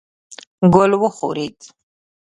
[0.73, 1.59] ګل وښورېد.